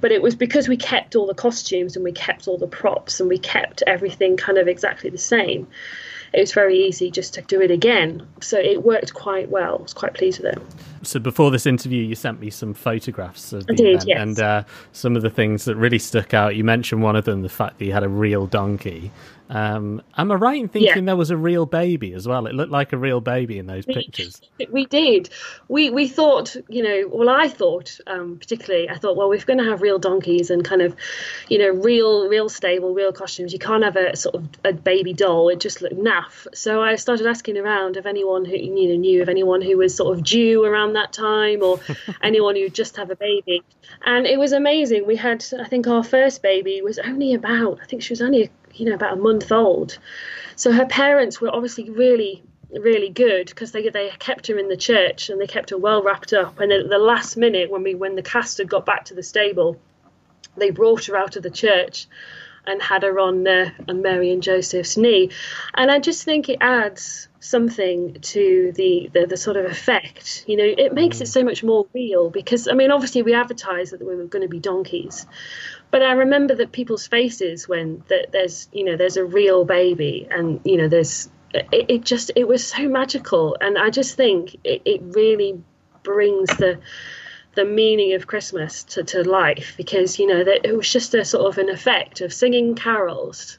But 0.00 0.10
it 0.10 0.22
was 0.22 0.34
because 0.34 0.68
we 0.68 0.76
kept 0.76 1.14
all 1.14 1.26
the 1.26 1.34
costumes 1.34 1.96
and 1.96 2.04
we 2.04 2.12
kept 2.12 2.48
all 2.48 2.58
the 2.58 2.66
props 2.66 3.20
and 3.20 3.28
we 3.28 3.38
kept 3.38 3.82
everything 3.86 4.36
kind 4.36 4.58
of 4.58 4.68
exactly 4.68 5.10
the 5.10 5.18
same. 5.18 5.68
It 6.32 6.40
was 6.40 6.52
very 6.52 6.76
easy 6.76 7.10
just 7.10 7.34
to 7.34 7.42
do 7.42 7.60
it 7.60 7.70
again. 7.70 8.26
So 8.40 8.58
it 8.58 8.82
worked 8.82 9.14
quite 9.14 9.48
well. 9.48 9.78
I 9.78 9.82
was 9.82 9.94
quite 9.94 10.14
pleased 10.14 10.42
with 10.42 10.56
it. 10.56 10.62
So 11.02 11.20
before 11.20 11.50
this 11.50 11.66
interview, 11.66 12.02
you 12.02 12.14
sent 12.14 12.40
me 12.40 12.50
some 12.50 12.74
photographs 12.74 13.52
of 13.52 13.66
the 13.66 13.74
did, 13.74 13.86
event, 13.86 14.08
yes. 14.08 14.20
and 14.20 14.40
uh, 14.40 14.64
some 14.92 15.14
of 15.14 15.22
the 15.22 15.30
things 15.30 15.66
that 15.66 15.76
really 15.76 15.98
stuck 15.98 16.34
out. 16.34 16.56
You 16.56 16.64
mentioned 16.64 17.02
one 17.02 17.16
of 17.16 17.24
them, 17.24 17.42
the 17.42 17.48
fact 17.48 17.78
that 17.78 17.84
you 17.84 17.92
had 17.92 18.02
a 18.02 18.08
real 18.08 18.46
donkey. 18.46 19.12
Um, 19.48 20.02
am 20.16 20.32
I 20.32 20.34
right 20.34 20.60
in 20.60 20.68
thinking 20.68 20.96
yeah. 20.96 21.00
there 21.00 21.16
was 21.16 21.30
a 21.30 21.36
real 21.36 21.66
baby 21.66 22.12
as 22.14 22.26
well? 22.26 22.46
It 22.46 22.54
looked 22.54 22.72
like 22.72 22.92
a 22.92 22.98
real 22.98 23.20
baby 23.20 23.58
in 23.58 23.66
those 23.66 23.86
we, 23.86 23.94
pictures. 23.94 24.40
We 24.70 24.86
did. 24.86 25.30
We 25.68 25.90
we 25.90 26.08
thought, 26.08 26.56
you 26.68 26.82
know, 26.82 27.08
well, 27.12 27.28
I 27.28 27.48
thought 27.48 27.98
um, 28.06 28.38
particularly, 28.38 28.90
I 28.90 28.96
thought, 28.96 29.16
well, 29.16 29.28
we're 29.28 29.38
going 29.44 29.58
to 29.58 29.64
have 29.64 29.82
real 29.82 29.98
donkeys 29.98 30.50
and 30.50 30.64
kind 30.64 30.82
of, 30.82 30.96
you 31.48 31.58
know, 31.58 31.70
real 31.70 32.28
real 32.28 32.48
stable, 32.48 32.92
real 32.92 33.12
costumes. 33.12 33.52
You 33.52 33.58
can't 33.58 33.84
have 33.84 33.96
a 33.96 34.16
sort 34.16 34.34
of 34.34 34.48
a 34.64 34.72
baby 34.72 35.12
doll. 35.12 35.48
It 35.48 35.60
just 35.60 35.80
looked 35.80 35.96
naff. 35.96 36.46
So 36.54 36.82
I 36.82 36.96
started 36.96 37.26
asking 37.26 37.56
around 37.56 37.96
if 37.96 38.06
anyone 38.06 38.44
who 38.44 38.56
you 38.56 38.88
know 38.88 38.96
knew 38.96 39.22
of 39.22 39.28
anyone 39.28 39.62
who 39.62 39.76
was 39.76 39.94
sort 39.94 40.16
of 40.16 40.24
due 40.24 40.64
around 40.64 40.94
that 40.94 41.12
time 41.12 41.62
or 41.62 41.78
anyone 42.22 42.56
who 42.56 42.68
just 42.68 42.96
have 42.96 43.10
a 43.10 43.16
baby. 43.16 43.62
And 44.04 44.26
it 44.26 44.38
was 44.38 44.52
amazing. 44.52 45.06
We 45.06 45.16
had, 45.16 45.44
I 45.58 45.64
think, 45.64 45.86
our 45.86 46.02
first 46.02 46.42
baby 46.42 46.82
was 46.82 46.98
only 46.98 47.34
about, 47.34 47.78
I 47.82 47.86
think 47.86 48.02
she 48.02 48.12
was 48.12 48.22
only 48.22 48.50
you 48.76 48.86
know 48.86 48.94
about 48.94 49.14
a 49.14 49.20
month 49.20 49.52
old. 49.52 49.98
So 50.56 50.72
her 50.72 50.86
parents 50.86 51.40
were 51.40 51.54
obviously 51.54 51.90
really 51.90 52.42
really 52.70 53.10
good 53.10 53.46
because 53.46 53.72
they 53.72 53.88
they 53.88 54.10
kept 54.18 54.46
her 54.48 54.58
in 54.58 54.68
the 54.68 54.76
church 54.76 55.30
and 55.30 55.40
they 55.40 55.46
kept 55.46 55.70
her 55.70 55.78
well 55.78 56.02
wrapped 56.02 56.32
up. 56.32 56.60
And 56.60 56.72
at 56.72 56.88
the 56.88 56.98
last 56.98 57.36
minute, 57.36 57.70
when 57.70 57.82
we 57.82 57.94
when 57.94 58.16
the 58.16 58.22
cast 58.22 58.58
had 58.58 58.68
got 58.68 58.86
back 58.86 59.06
to 59.06 59.14
the 59.14 59.22
stable, 59.22 59.80
they 60.56 60.70
brought 60.70 61.06
her 61.06 61.16
out 61.16 61.36
of 61.36 61.42
the 61.42 61.50
church 61.50 62.06
and 62.66 62.82
had 62.82 63.02
her 63.02 63.18
on 63.18 63.46
uh, 63.46 63.70
on 63.88 64.02
Mary 64.02 64.32
and 64.32 64.42
Joseph's 64.42 64.96
knee. 64.96 65.30
And 65.74 65.90
I 65.90 65.98
just 65.98 66.24
think 66.24 66.48
it 66.48 66.58
adds 66.60 67.28
something 67.40 68.14
to 68.20 68.72
the, 68.74 69.10
the, 69.12 69.26
the 69.26 69.36
sort 69.36 69.56
of 69.56 69.66
effect. 69.66 70.44
You 70.46 70.56
know, 70.56 70.64
it 70.64 70.92
makes 70.92 71.20
it 71.20 71.28
so 71.28 71.44
much 71.44 71.62
more 71.62 71.86
real 71.94 72.30
because 72.30 72.68
I 72.68 72.72
mean, 72.72 72.90
obviously 72.90 73.22
we 73.22 73.34
advertised 73.34 73.92
that 73.92 74.04
we 74.04 74.16
were 74.16 74.24
going 74.24 74.42
to 74.42 74.48
be 74.48 74.60
donkeys, 74.60 75.26
but 75.90 76.02
I 76.02 76.12
remember 76.12 76.54
that 76.56 76.72
people's 76.72 77.06
faces 77.06 77.68
when 77.68 78.02
that 78.08 78.32
there's 78.32 78.68
you 78.72 78.84
know 78.84 78.96
there's 78.96 79.16
a 79.16 79.24
real 79.24 79.64
baby 79.64 80.26
and 80.30 80.60
you 80.64 80.76
know 80.76 80.88
there's 80.88 81.30
it, 81.54 81.86
it 81.88 82.04
just 82.04 82.32
it 82.36 82.46
was 82.46 82.66
so 82.66 82.88
magical 82.88 83.56
and 83.60 83.78
I 83.78 83.90
just 83.90 84.16
think 84.16 84.56
it, 84.64 84.82
it 84.84 85.00
really 85.02 85.62
brings 86.02 86.48
the 86.56 86.80
the 87.56 87.64
meaning 87.64 88.12
of 88.12 88.26
Christmas 88.26 88.84
to, 88.84 89.02
to 89.02 89.28
life 89.28 89.74
because 89.76 90.18
you 90.18 90.26
know 90.26 90.44
that 90.44 90.64
it 90.64 90.76
was 90.76 90.90
just 90.90 91.14
a 91.14 91.24
sort 91.24 91.46
of 91.46 91.58
an 91.58 91.68
effect 91.68 92.20
of 92.20 92.32
singing 92.32 92.74
carols 92.74 93.58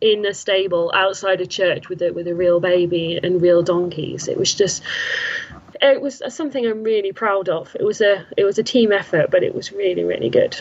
in 0.00 0.24
a 0.24 0.32
stable 0.32 0.92
outside 0.94 1.40
a 1.40 1.46
church 1.46 1.88
with 1.88 2.00
a 2.02 2.12
with 2.12 2.28
a 2.28 2.34
real 2.34 2.60
baby 2.60 3.18
and 3.20 3.42
real 3.42 3.62
donkeys. 3.62 4.28
It 4.28 4.38
was 4.38 4.54
just 4.54 4.82
it 5.80 6.00
was 6.00 6.22
something 6.28 6.64
I'm 6.66 6.82
really 6.82 7.12
proud 7.12 7.48
of. 7.48 7.74
It 7.74 7.84
was 7.84 8.00
a 8.00 8.24
it 8.36 8.44
was 8.44 8.58
a 8.58 8.62
team 8.62 8.92
effort, 8.92 9.30
but 9.30 9.42
it 9.42 9.54
was 9.54 9.72
really 9.72 10.04
really 10.04 10.28
good. 10.30 10.60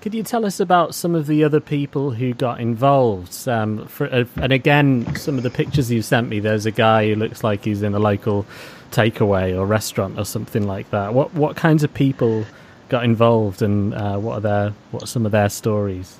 Could 0.00 0.14
you 0.14 0.22
tell 0.22 0.46
us 0.46 0.60
about 0.60 0.94
some 0.94 1.16
of 1.16 1.26
the 1.26 1.42
other 1.42 1.58
people 1.58 2.12
who 2.12 2.32
got 2.32 2.60
involved? 2.60 3.48
Um, 3.48 3.88
for, 3.88 4.06
uh, 4.06 4.24
and 4.36 4.52
again, 4.52 5.16
some 5.16 5.36
of 5.36 5.42
the 5.42 5.50
pictures 5.50 5.90
you 5.90 6.02
sent 6.02 6.28
me. 6.28 6.38
There's 6.38 6.66
a 6.66 6.70
guy 6.70 7.08
who 7.08 7.16
looks 7.16 7.42
like 7.42 7.64
he's 7.64 7.82
in 7.82 7.94
a 7.96 7.98
local 7.98 8.46
takeaway 8.90 9.56
or 9.56 9.66
restaurant 9.66 10.18
or 10.18 10.24
something 10.24 10.66
like 10.66 10.90
that. 10.90 11.14
What 11.14 11.34
what 11.34 11.56
kinds 11.56 11.82
of 11.84 11.92
people 11.94 12.44
got 12.88 13.04
involved, 13.04 13.62
and 13.62 13.94
uh, 13.94 14.18
what 14.18 14.38
are 14.38 14.40
their 14.40 14.72
what 14.90 15.02
are 15.02 15.06
some 15.06 15.26
of 15.26 15.32
their 15.32 15.48
stories? 15.48 16.18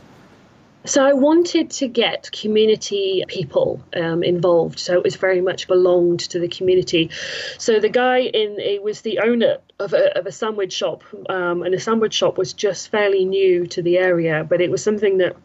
So 0.85 1.05
I 1.05 1.13
wanted 1.13 1.71
to 1.71 1.89
get 1.89 2.31
community 2.33 3.25
people 3.29 3.83
um, 3.95 4.23
involved. 4.23 4.79
So 4.79 4.95
it 4.95 5.03
was 5.03 5.17
very 5.17 5.41
much 5.41 5.67
belonged 5.67 6.21
to 6.31 6.39
the 6.39 6.49
community. 6.49 7.11
So 7.59 7.79
the 7.81 7.89
guy 7.89 8.21
in 8.21 8.59
it 8.59 8.83
was 8.83 9.03
the 9.03 9.19
owner 9.19 9.59
of 9.79 9.93
a, 9.93 10.17
of 10.19 10.27
a 10.27 10.33
sandwich 10.33 10.73
shop, 10.73 11.03
um, 11.29 11.63
and 11.63 11.75
a 11.75 11.81
sandwich 11.81 12.15
shop 12.15 12.39
was 12.39 12.53
just 12.53 12.89
fairly 12.89 13.25
new 13.25 13.67
to 13.67 13.83
the 13.83 13.99
area, 13.99 14.47
but 14.49 14.61
it 14.61 14.71
was 14.71 14.83
something 14.83 15.19
that 15.19 15.37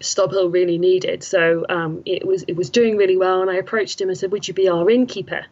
Stobhill 0.00 0.52
really 0.52 0.78
needed. 0.78 1.22
So 1.22 1.64
um, 1.68 2.02
it 2.04 2.26
was 2.26 2.44
it 2.48 2.56
was 2.56 2.70
doing 2.70 2.96
really 2.96 3.16
well, 3.16 3.42
and 3.42 3.50
I 3.50 3.56
approached 3.56 4.00
him 4.00 4.08
and 4.08 4.18
said, 4.18 4.32
"Would 4.32 4.48
you 4.48 4.54
be 4.54 4.68
our 4.68 4.90
innkeeper?" 4.90 5.46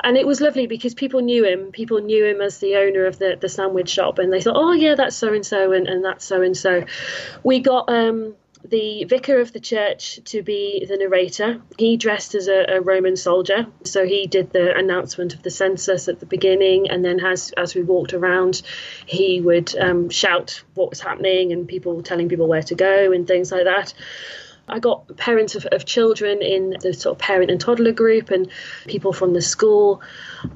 And 0.00 0.16
it 0.16 0.26
was 0.26 0.40
lovely 0.40 0.66
because 0.66 0.94
people 0.94 1.20
knew 1.20 1.44
him. 1.44 1.72
People 1.72 2.00
knew 2.00 2.24
him 2.24 2.40
as 2.40 2.58
the 2.58 2.76
owner 2.76 3.06
of 3.06 3.18
the, 3.18 3.36
the 3.40 3.48
sandwich 3.48 3.88
shop, 3.88 4.18
and 4.18 4.32
they 4.32 4.40
thought, 4.40 4.56
"Oh 4.56 4.72
yeah, 4.72 4.94
that's 4.94 5.16
so 5.16 5.32
and 5.32 5.44
so, 5.44 5.72
and 5.72 6.04
that's 6.04 6.24
so 6.24 6.42
and 6.42 6.56
so." 6.56 6.84
We 7.42 7.60
got 7.60 7.88
um, 7.88 8.34
the 8.64 9.04
vicar 9.04 9.40
of 9.40 9.52
the 9.52 9.60
church 9.60 10.20
to 10.24 10.42
be 10.42 10.84
the 10.88 10.96
narrator. 10.96 11.60
He 11.78 11.96
dressed 11.96 12.34
as 12.34 12.48
a, 12.48 12.76
a, 12.76 12.80
Roman 12.80 13.16
soldier, 13.16 13.66
so 13.84 14.06
he 14.06 14.26
did 14.26 14.52
the 14.52 14.76
announcement 14.76 15.34
of 15.34 15.42
the 15.42 15.50
census 15.50 16.08
at 16.08 16.20
the 16.20 16.26
beginning, 16.26 16.90
and 16.90 17.04
then 17.04 17.20
as 17.20 17.52
as 17.56 17.74
we 17.74 17.82
walked 17.82 18.14
around, 18.14 18.62
he 19.06 19.40
would 19.40 19.76
um, 19.76 20.10
shout 20.10 20.62
what 20.74 20.90
was 20.90 21.00
happening 21.00 21.52
and 21.52 21.68
people 21.68 22.02
telling 22.02 22.28
people 22.28 22.48
where 22.48 22.62
to 22.62 22.74
go 22.74 23.12
and 23.12 23.26
things 23.26 23.52
like 23.52 23.64
that. 23.64 23.94
I 24.68 24.78
got 24.78 25.16
parents 25.16 25.54
of, 25.54 25.66
of 25.66 25.84
children 25.84 26.40
in 26.40 26.76
the 26.80 26.92
sort 26.92 27.16
of 27.16 27.18
parent 27.18 27.50
and 27.50 27.60
toddler 27.60 27.92
group 27.92 28.30
and 28.30 28.48
people 28.86 29.12
from 29.12 29.32
the 29.32 29.42
school, 29.42 30.02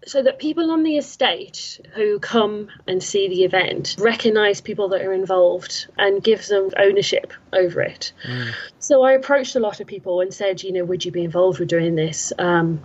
so 0.06 0.22
that 0.22 0.38
people 0.38 0.70
on 0.70 0.82
the 0.82 0.96
estate 0.96 1.80
who 1.94 2.18
come 2.18 2.68
and 2.86 3.02
see 3.02 3.28
the 3.28 3.44
event 3.44 3.96
recognize 3.98 4.60
people 4.60 4.88
that 4.90 5.02
are 5.02 5.12
involved 5.12 5.88
and 5.98 6.22
gives 6.22 6.48
them 6.48 6.70
ownership 6.78 7.32
over 7.52 7.80
it. 7.80 8.12
Mm. 8.24 8.52
So 8.78 9.02
I 9.02 9.12
approached 9.12 9.56
a 9.56 9.60
lot 9.60 9.80
of 9.80 9.86
people 9.86 10.20
and 10.20 10.32
said, 10.32 10.62
you 10.62 10.72
know, 10.72 10.84
would 10.84 11.04
you 11.04 11.10
be 11.10 11.24
involved 11.24 11.58
with 11.58 11.68
doing 11.68 11.94
this? 11.94 12.32
Um, 12.38 12.82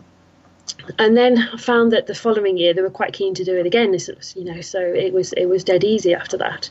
and 0.98 1.16
then 1.18 1.38
I 1.38 1.58
found 1.58 1.92
that 1.92 2.08
the 2.08 2.16
following 2.16 2.58
year 2.58 2.74
they 2.74 2.82
were 2.82 2.90
quite 2.90 3.13
keen 3.13 3.34
to 3.36 3.44
do 3.44 3.58
it 3.58 3.66
again. 3.66 3.96
You 4.36 4.44
know, 4.44 4.62
so 4.62 4.80
it 4.80 5.13
was 5.13 5.34
it 5.34 5.46
was 5.46 5.63
dead 5.63 5.84
easy 5.84 6.13
after 6.13 6.38
that. 6.38 6.70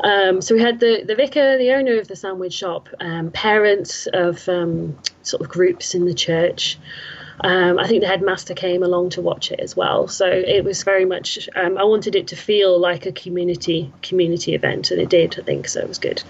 Um, 0.00 0.40
so 0.42 0.54
we 0.54 0.60
had 0.60 0.80
the, 0.80 1.04
the 1.06 1.14
vicar, 1.14 1.58
the 1.58 1.72
owner 1.72 1.98
of 1.98 2.08
the 2.08 2.16
sandwich 2.16 2.52
shop, 2.52 2.88
um, 3.00 3.30
parents 3.30 4.06
of 4.12 4.48
um, 4.48 4.98
sort 5.22 5.42
of 5.42 5.48
groups 5.48 5.94
in 5.94 6.04
the 6.04 6.14
church. 6.14 6.78
Um, 7.40 7.78
I 7.78 7.86
think 7.86 8.00
the 8.00 8.08
headmaster 8.08 8.54
came 8.54 8.82
along 8.82 9.10
to 9.10 9.22
watch 9.22 9.50
it 9.50 9.60
as 9.60 9.76
well. 9.76 10.08
So 10.08 10.26
it 10.26 10.64
was 10.64 10.82
very 10.82 11.04
much. 11.04 11.48
Um, 11.54 11.76
I 11.76 11.84
wanted 11.84 12.14
it 12.14 12.28
to 12.28 12.36
feel 12.36 12.78
like 12.78 13.04
a 13.04 13.12
community 13.12 13.92
community 14.02 14.54
event, 14.54 14.90
and 14.90 15.00
it 15.00 15.10
did. 15.10 15.38
I 15.38 15.42
think 15.42 15.68
so. 15.68 15.80
It 15.80 15.88
was 15.88 15.98
good. 15.98 16.22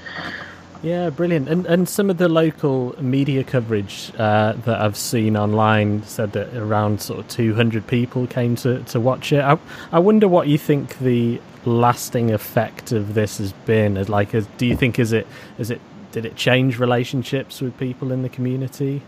Yeah, 0.82 1.10
brilliant. 1.10 1.48
And 1.48 1.64
and 1.66 1.88
some 1.88 2.10
of 2.10 2.18
the 2.18 2.28
local 2.28 3.00
media 3.00 3.44
coverage 3.44 4.10
uh, 4.18 4.54
that 4.64 4.80
I've 4.80 4.96
seen 4.96 5.36
online 5.36 6.02
said 6.02 6.32
that 6.32 6.54
around 6.56 7.00
sort 7.00 7.20
of 7.20 7.28
200 7.28 7.86
people 7.86 8.26
came 8.26 8.56
to, 8.56 8.82
to 8.82 9.00
watch 9.00 9.32
it. 9.32 9.40
I, 9.40 9.58
I 9.92 10.00
wonder 10.00 10.28
what 10.28 10.48
you 10.48 10.58
think 10.58 10.98
the 10.98 11.40
lasting 11.66 12.32
effect 12.32 12.92
of 12.92 13.14
this 13.14 13.38
has 13.38 13.52
been. 13.52 14.02
Like, 14.04 14.34
as, 14.34 14.46
do 14.58 14.66
you 14.66 14.76
think 14.76 14.98
is 14.98 15.12
it 15.12 15.26
is 15.58 15.70
it 15.70 15.80
did 16.12 16.24
it 16.24 16.36
change 16.36 16.78
relationships 16.78 17.60
with 17.60 17.76
people 17.78 18.12
in 18.12 18.22
the 18.22 18.28
community? 18.28 19.02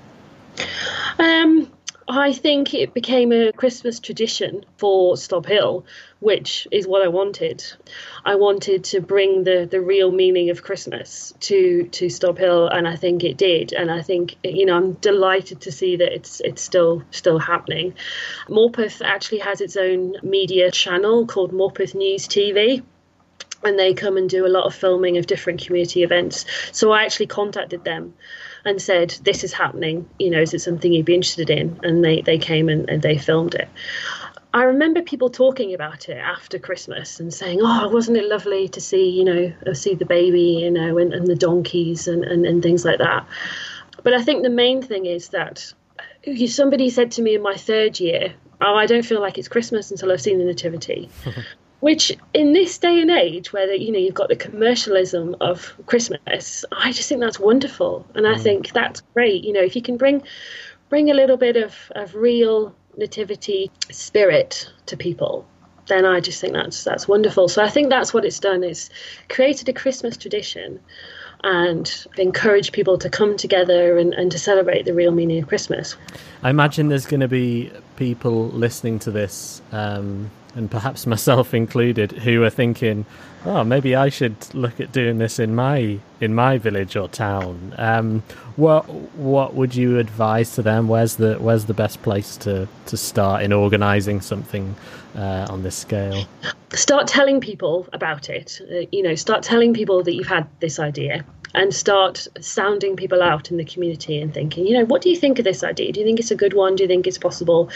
Um, 1.19 1.71
I 2.11 2.33
think 2.33 2.73
it 2.73 2.95
became 2.95 3.33
a 3.33 3.53
Christmas 3.53 4.01
tradition 4.01 4.65
for 4.79 5.15
Stobhill, 5.17 5.85
which 6.21 6.67
is 6.71 6.87
what 6.87 7.03
I 7.03 7.09
wanted. 7.09 7.63
I 8.25 8.37
wanted 8.37 8.85
to 8.85 9.03
bring 9.03 9.45
the, 9.45 9.69
the 9.71 9.83
real 9.83 10.11
meaning 10.11 10.49
of 10.49 10.63
Christmas 10.63 11.35
to 11.41 11.87
to 11.93 12.07
Stobhill, 12.07 12.75
and 12.75 12.89
I 12.89 12.97
think 12.97 13.25
it 13.25 13.37
did. 13.37 13.75
And 13.75 13.91
I 13.91 14.01
think 14.01 14.37
you 14.43 14.65
know 14.65 14.75
I'm 14.75 14.95
delighted 14.95 15.61
to 15.63 15.73
see 15.73 15.97
that 15.97 16.11
it's 16.11 16.41
it's 16.41 16.63
still 16.63 17.03
still 17.11 17.39
happening. 17.39 17.93
Morpeth 18.49 19.03
actually 19.05 19.41
has 19.41 19.61
its 19.61 19.77
own 19.77 20.15
media 20.23 20.71
channel 20.71 21.27
called 21.27 21.53
Morpeth 21.53 21.95
News 21.95 22.27
TV 22.27 22.83
and 23.65 23.79
they 23.79 23.93
come 23.93 24.17
and 24.17 24.31
do 24.31 24.47
a 24.47 24.49
lot 24.49 24.65
of 24.65 24.75
filming 24.75 25.19
of 25.19 25.27
different 25.27 25.61
community 25.61 26.03
events. 26.05 26.47
So 26.73 26.93
I 26.93 27.05
actually 27.05 27.27
contacted 27.27 27.85
them 27.85 28.15
and 28.65 28.81
said, 28.81 29.11
"This 29.23 29.45
is 29.45 29.53
happening. 29.53 30.09
You 30.19 30.31
know, 30.31 30.41
is 30.41 30.55
it 30.55 30.61
something 30.61 30.93
you'd 30.93 31.07
be 31.07 31.15
interested 31.15 31.51
in?" 31.51 31.81
And 31.83 32.05
they 32.05 32.21
they 32.23 32.39
came 32.39 32.69
and, 32.69 32.89
and 32.89 33.03
they 33.03 33.19
filmed 33.19 33.55
it. 33.55 33.69
I 34.53 34.63
remember 34.65 35.03
people 35.03 35.29
talking 35.29 35.75
about 35.75 36.09
it 36.09 36.17
after 36.17 36.59
Christmas 36.59 37.21
and 37.21 37.33
saying, 37.33 37.61
"Oh, 37.63 37.89
wasn't 37.89 38.17
it 38.17 38.29
lovely 38.29 38.69
to 38.69 38.81
see, 38.81 39.11
you 39.11 39.25
know, 39.25 39.53
uh, 39.67 39.75
see 39.75 39.95
the 39.95 40.07
baby, 40.07 40.61
you 40.63 40.71
know, 40.71 40.99
and, 40.99 41.13
and 41.13 41.27
the 41.27 41.37
donkeys 41.37 42.09
and, 42.09 42.25
and, 42.25 42.47
and 42.47 42.63
things 42.63 42.85
like 42.85 42.99
that." 42.99 43.27
But 44.03 44.15
I 44.15 44.23
think 44.23 44.43
the 44.43 44.51
main 44.51 44.83
thing 44.83 45.07
is 45.07 45.29
that 45.31 45.73
somebody 46.47 46.91
said 46.91 47.13
to 47.13 47.23
me 47.23 47.35
in 47.35 47.43
my 47.43 47.55
third 47.55 48.01
year, 48.01 48.35
"Oh, 48.61 48.75
I 48.75 48.87
don't 48.87 49.05
feel 49.05 49.21
like 49.21 49.39
it's 49.39 49.49
Christmas 49.49 49.91
until 49.91 50.13
I've 50.13 50.21
seen 50.21 50.39
the 50.39 50.45
nativity." 50.45 51.11
which 51.81 52.17
in 52.35 52.53
this 52.53 52.79
day 52.79 53.01
and 53.01 53.11
age 53.11 53.53
where 53.53 53.73
you 53.73 53.93
know 53.93 53.99
you've 53.99 54.15
got 54.15 54.29
the 54.29 54.37
commercialism 54.37 55.37
of 55.41 55.75
christmas 55.87 56.65
i 56.73 56.91
just 56.93 57.09
think 57.09 57.21
that's 57.21 57.39
wonderful. 57.39 58.07
And 58.15 58.27
i 58.27 58.35
mm. 58.35 58.43
think 58.43 58.73
that's 58.73 59.03
great. 59.15 59.45
You 59.45 59.53
know 59.53 59.63
if 59.63 59.77
you 59.77 59.83
can 59.83 59.97
bring 59.97 60.23
bring 60.89 61.11
a 61.11 61.15
little 61.15 61.37
bit 61.37 61.57
of, 61.57 61.75
of 61.95 62.15
real 62.15 62.75
nativity 62.97 63.71
spirit 63.91 64.71
to 64.87 64.97
people 64.97 65.47
then 65.87 66.05
i 66.05 66.21
just 66.21 66.41
think 66.41 66.53
that's 66.53 66.85
that's 66.85 67.07
wonderful. 67.07 67.49
So 67.49 67.63
i 67.63 67.69
think 67.69 67.91
that's 67.91 68.13
what 68.13 68.25
it's 68.25 68.41
done 68.41 68.65
is 68.65 68.91
created 69.29 69.69
a 69.69 69.73
christmas 69.73 70.17
tradition 70.17 70.81
and 71.45 72.07
encourage 72.17 72.73
people 72.73 72.99
to 72.99 73.09
come 73.09 73.37
together 73.37 73.97
and, 73.97 74.13
and 74.15 74.33
to 74.33 74.39
celebrate 74.39 74.85
the 74.85 74.93
real 74.93 75.13
meaning 75.13 75.41
of 75.41 75.49
christmas. 75.49 75.97
I 76.43 76.51
imagine 76.51 76.89
there's 76.89 77.07
going 77.07 77.21
to 77.21 77.29
be 77.29 77.71
people 77.97 78.49
listening 78.49 78.99
to 79.01 79.11
this 79.11 79.63
um, 79.71 80.31
and 80.59 80.71
perhaps 80.71 81.07
myself 81.07 81.55
included, 81.55 82.13
who 82.13 82.43
are 82.43 82.51
thinking, 82.51 83.07
"Oh, 83.47 83.65
maybe 83.65 83.95
I 83.95 84.11
should 84.11 84.37
look 84.55 84.81
at 84.81 84.93
doing 84.93 85.19
this 85.19 85.39
in 85.39 85.55
my 85.55 85.99
in 86.21 86.35
my 86.35 86.59
village 86.59 86.97
or 86.97 87.09
town." 87.09 87.75
Um, 87.79 88.23
what 88.57 88.83
what 89.17 89.55
would 89.55 89.75
you 89.75 89.99
advise 89.99 90.55
to 90.57 90.63
them? 90.63 90.89
Where's 90.89 91.17
the 91.17 91.37
where's 91.37 91.65
the 91.65 91.75
best 91.75 92.03
place 92.03 92.37
to 92.39 92.69
to 92.87 92.97
start 92.97 93.43
in 93.43 93.53
organising 93.53 94.21
something 94.21 94.75
uh, 95.17 95.47
on 95.49 95.63
this 95.63 95.77
scale? 95.77 96.27
Start 96.75 97.07
telling 97.07 97.41
people 97.41 97.89
about 97.93 98.29
it. 98.29 98.61
Uh, 98.71 98.87
you 98.93 99.03
know, 99.03 99.15
start 99.15 99.43
telling 99.43 99.73
people 99.73 100.03
that 100.03 100.13
you've 100.13 100.27
had 100.27 100.47
this 100.61 100.79
idea 100.79 101.25
and 101.55 101.75
start 101.75 102.27
sounding 102.41 102.97
people 102.97 103.23
out 103.23 103.51
in 103.51 103.57
the 103.57 103.65
community 103.65 104.21
and 104.21 104.33
thinking, 104.35 104.67
you 104.67 104.75
know, 104.75 104.85
what 104.85 105.03
do 105.03 105.11
you 105.11 105.17
think 105.17 105.39
of 105.39 105.45
this 105.45 105.65
idea? 105.65 105.93
Do 105.93 106.01
you 106.01 106.07
think 106.07 106.21
it's 106.21 106.31
a 106.31 106.37
good 106.37 106.55
one? 106.55 106.77
Do 106.77 106.85
you 106.85 106.89
think 106.89 107.07
it's 107.07 107.19
possible? 107.19 107.71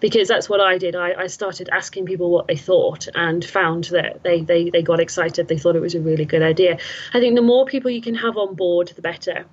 Because 0.00 0.28
that's 0.28 0.48
what 0.48 0.60
I 0.60 0.78
did. 0.78 0.94
I, 0.94 1.14
I 1.14 1.26
started 1.28 1.68
asking 1.70 2.06
people 2.06 2.30
what 2.30 2.46
they 2.46 2.56
thought 2.56 3.08
and 3.14 3.44
found 3.44 3.84
that 3.84 4.22
they, 4.22 4.42
they, 4.42 4.70
they 4.70 4.82
got 4.82 5.00
excited. 5.00 5.48
They 5.48 5.58
thought 5.58 5.76
it 5.76 5.80
was 5.80 5.94
a 5.94 6.00
really 6.00 6.24
good 6.24 6.42
idea. 6.42 6.78
I 7.12 7.20
think 7.20 7.34
the 7.34 7.42
more 7.42 7.64
people 7.64 7.90
you 7.90 8.02
can 8.02 8.14
have 8.14 8.36
on 8.36 8.54
board, 8.54 8.92
the 8.94 9.02
better 9.02 9.46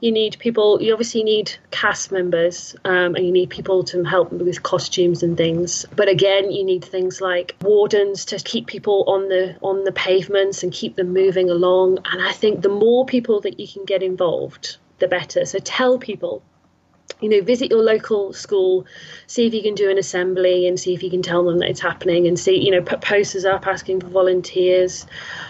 you 0.00 0.12
need 0.12 0.36
people 0.38 0.80
you 0.82 0.92
obviously 0.92 1.22
need 1.22 1.52
cast 1.70 2.12
members 2.12 2.76
um, 2.84 3.14
and 3.14 3.26
you 3.26 3.32
need 3.32 3.50
people 3.50 3.84
to 3.84 4.04
help 4.04 4.32
with 4.32 4.62
costumes 4.62 5.22
and 5.22 5.36
things. 5.36 5.86
But 5.94 6.08
again 6.08 6.50
you 6.50 6.64
need 6.64 6.84
things 6.84 7.20
like 7.20 7.56
wardens 7.62 8.24
to 8.26 8.38
keep 8.38 8.66
people 8.66 9.04
on 9.06 9.28
the 9.28 9.56
on 9.62 9.84
the 9.84 9.92
pavements 9.92 10.62
and 10.62 10.72
keep 10.72 10.96
them 10.96 11.12
moving 11.12 11.50
along. 11.50 11.98
And 12.04 12.22
i 12.22 12.32
think 12.32 12.62
the 12.62 12.68
more 12.68 13.06
people 13.06 13.40
that 13.42 13.58
you 13.60 13.68
can 13.68 13.84
get 13.84 14.02
involved 14.02 14.76
the 14.98 15.08
better. 15.08 15.44
So 15.44 15.58
tell 15.58 15.98
people 15.98 16.42
you 17.20 17.28
know, 17.28 17.40
visit 17.40 17.70
your 17.70 17.82
local 17.82 18.32
school, 18.32 18.86
see 19.26 19.46
if 19.46 19.54
you 19.54 19.62
can 19.62 19.74
do 19.74 19.90
an 19.90 19.98
assembly 19.98 20.66
and 20.66 20.78
see 20.78 20.94
if 20.94 21.02
you 21.02 21.10
can 21.10 21.22
tell 21.22 21.44
them 21.44 21.58
that 21.58 21.70
it's 21.70 21.80
happening 21.80 22.26
and 22.26 22.38
see, 22.38 22.62
you 22.62 22.70
know, 22.70 22.82
put 22.82 23.00
posters 23.00 23.44
up 23.44 23.66
asking 23.66 24.00
for 24.00 24.08
volunteers, 24.08 25.06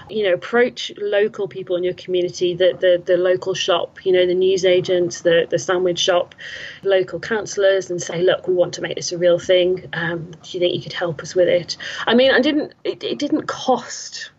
you 0.09 0.23
know, 0.23 0.35
approach 0.35 0.93
local 0.99 1.49
people 1.49 1.75
in 1.77 1.83
your 1.83 1.95
community, 1.95 2.55
the, 2.55 2.77
the, 2.81 3.03
the 3.05 3.17
local 3.17 3.55
shop, 3.55 4.05
you 4.05 4.13
know, 4.13 4.27
the 4.27 4.35
news 4.35 4.65
agents, 4.65 5.23
the, 5.23 5.47
the 5.51 5.59
sandwich 5.59 5.99
shop, 5.99 6.35
local 6.83 7.19
councillors 7.19 7.91
and 7.91 8.01
say, 8.01 8.23
look, 8.23 8.47
we 8.47 8.55
want 8.55 8.75
to 8.75 8.83
make 8.83 8.97
this 8.97 9.11
a 9.13 9.19
real 9.19 9.39
thing. 9.39 9.89
Um, 9.95 10.31
do 10.31 10.51
you 10.51 10.61
think 10.61 10.75
you 10.75 10.83
could 10.83 10.93
help 10.93 11.23
us 11.23 11.35
with 11.35 11.49
it? 11.49 11.77
I 12.07 12.15
mean, 12.15 12.31
I 12.31 12.41
didn't, 12.41 12.75
it, 12.85 13.03
it 13.03 13.19
didn't 13.19 13.47
cost 13.47 14.31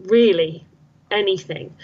really 0.00 0.66
anything 1.10 1.74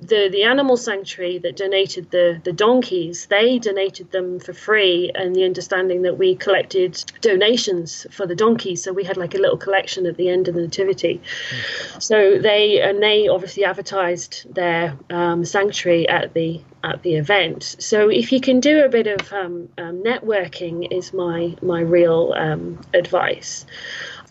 the 0.00 0.28
the 0.30 0.42
animal 0.42 0.76
sanctuary 0.76 1.38
that 1.38 1.56
donated 1.56 2.10
the 2.10 2.40
the 2.44 2.52
donkeys 2.52 3.26
they 3.26 3.58
donated 3.58 4.10
them 4.10 4.40
for 4.40 4.52
free 4.52 5.10
and 5.14 5.34
the 5.34 5.44
understanding 5.44 6.02
that 6.02 6.18
we 6.18 6.34
collected 6.34 7.02
donations 7.20 8.06
for 8.10 8.26
the 8.26 8.34
donkeys. 8.34 8.82
So 8.82 8.92
we 8.92 9.04
had 9.04 9.16
like 9.16 9.34
a 9.34 9.38
little 9.38 9.56
collection 9.56 10.06
at 10.06 10.16
the 10.16 10.28
end 10.28 10.48
of 10.48 10.54
the 10.54 10.62
nativity. 10.62 11.20
Mm. 11.20 12.02
so 12.02 12.38
they 12.38 12.80
and 12.80 13.02
they 13.02 13.28
obviously 13.28 13.64
advertised 13.64 14.52
their 14.52 14.96
um, 15.10 15.44
sanctuary 15.44 16.08
at 16.08 16.34
the 16.34 16.60
at 16.82 17.02
the 17.02 17.14
event. 17.14 17.76
So 17.78 18.10
if 18.10 18.30
you 18.30 18.40
can 18.40 18.60
do 18.60 18.84
a 18.84 18.88
bit 18.88 19.06
of 19.06 19.32
um, 19.32 19.68
um, 19.78 20.02
networking 20.02 20.92
is 20.96 21.12
my 21.12 21.56
my 21.62 21.80
real 21.80 22.34
um, 22.36 22.80
advice 22.92 23.64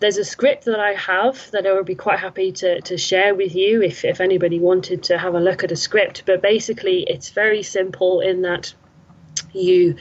There's 0.00 0.18
a 0.18 0.24
script 0.24 0.64
that 0.64 0.80
I 0.80 0.94
have 0.94 1.50
that 1.52 1.66
I 1.66 1.72
would 1.72 1.86
be 1.86 1.94
quite 1.94 2.18
happy 2.18 2.52
to, 2.52 2.80
to 2.82 2.98
share 2.98 3.34
with 3.34 3.54
you 3.54 3.82
if, 3.82 4.04
if 4.04 4.20
anybody 4.20 4.58
wanted 4.58 5.04
to 5.04 5.18
have 5.18 5.34
a 5.34 5.40
look 5.40 5.64
at 5.64 5.72
a 5.72 5.76
script. 5.76 6.24
But 6.26 6.42
basically, 6.42 7.04
it's 7.04 7.30
very 7.30 7.62
simple 7.62 8.20
in 8.20 8.42
that 8.42 8.74
you 9.52 9.96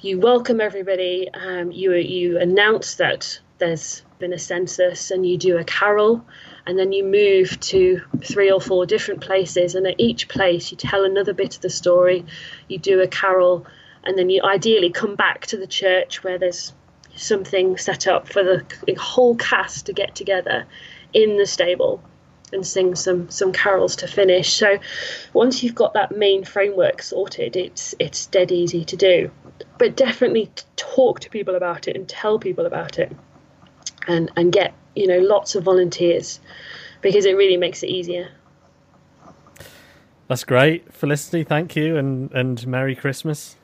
you 0.00 0.20
welcome 0.20 0.60
everybody. 0.60 1.28
Um, 1.32 1.72
you 1.72 1.92
you 1.94 2.38
announce 2.38 2.96
that 2.96 3.40
there's 3.58 4.02
been 4.18 4.32
a 4.32 4.38
census, 4.38 5.10
and 5.10 5.26
you 5.26 5.36
do 5.36 5.58
a 5.58 5.64
carol, 5.64 6.24
and 6.66 6.78
then 6.78 6.92
you 6.92 7.04
move 7.04 7.58
to 7.60 8.02
three 8.24 8.50
or 8.50 8.60
four 8.60 8.86
different 8.86 9.20
places, 9.20 9.74
and 9.74 9.86
at 9.86 9.98
each 9.98 10.28
place 10.28 10.70
you 10.70 10.76
tell 10.76 11.04
another 11.04 11.32
bit 11.32 11.56
of 11.56 11.62
the 11.62 11.70
story. 11.70 12.24
You 12.68 12.78
do 12.78 13.00
a 13.00 13.08
carol, 13.08 13.66
and 14.04 14.16
then 14.16 14.30
you 14.30 14.42
ideally 14.42 14.90
come 14.90 15.16
back 15.16 15.46
to 15.46 15.56
the 15.56 15.66
church 15.66 16.22
where 16.22 16.38
there's 16.38 16.72
something 17.16 17.76
set 17.76 18.06
up 18.06 18.28
for 18.28 18.42
the 18.42 18.64
whole 18.98 19.36
cast 19.36 19.86
to 19.86 19.92
get 19.92 20.14
together 20.14 20.66
in 21.12 21.36
the 21.36 21.46
stable 21.46 22.02
and 22.52 22.66
sing 22.66 22.94
some 22.94 23.28
some 23.30 23.52
carols 23.52 23.96
to 23.96 24.06
finish. 24.06 24.52
So 24.52 24.78
once 25.32 25.62
you've 25.62 25.74
got 25.74 25.94
that 25.94 26.16
main 26.16 26.44
framework 26.44 27.02
sorted, 27.02 27.56
it's 27.56 27.94
it's 27.98 28.26
dead 28.26 28.52
easy 28.52 28.84
to 28.84 28.96
do. 28.96 29.30
But 29.78 29.96
definitely 29.96 30.50
talk 30.76 31.20
to 31.20 31.30
people 31.30 31.54
about 31.54 31.88
it 31.88 31.96
and 31.96 32.08
tell 32.08 32.38
people 32.38 32.66
about 32.66 32.98
it, 32.98 33.14
and 34.06 34.30
and 34.36 34.52
get 34.52 34.74
you 34.94 35.06
know 35.06 35.18
lots 35.18 35.54
of 35.54 35.64
volunteers 35.64 36.40
because 37.00 37.24
it 37.24 37.36
really 37.36 37.56
makes 37.56 37.82
it 37.82 37.88
easier. 37.88 38.30
That's 40.28 40.44
great, 40.44 40.92
Felicity. 40.92 41.44
Thank 41.44 41.76
you, 41.76 41.96
and 41.96 42.30
and 42.32 42.66
Merry 42.66 42.94
Christmas. 42.94 43.56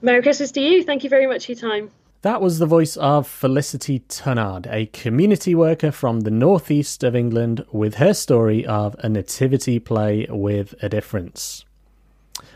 Merry 0.00 0.22
Christmas 0.22 0.52
to 0.52 0.60
you. 0.60 0.84
Thank 0.84 1.02
you 1.02 1.10
very 1.10 1.26
much 1.26 1.46
for 1.46 1.52
your 1.52 1.60
time. 1.60 1.90
That 2.22 2.40
was 2.40 2.58
the 2.58 2.66
voice 2.66 2.96
of 2.96 3.28
Felicity 3.28 4.00
Tunnard, 4.08 4.66
a 4.72 4.86
community 4.86 5.54
worker 5.54 5.92
from 5.92 6.20
the 6.20 6.32
northeast 6.32 7.04
of 7.04 7.14
England, 7.14 7.64
with 7.70 7.94
her 7.94 8.12
story 8.12 8.66
of 8.66 8.96
a 8.98 9.08
nativity 9.08 9.78
play 9.78 10.26
with 10.28 10.74
a 10.82 10.88
difference. 10.88 11.64